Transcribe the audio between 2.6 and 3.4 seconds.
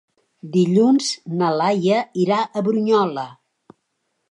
a Bunyola.